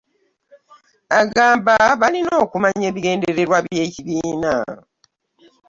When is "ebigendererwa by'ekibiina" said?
2.91-4.53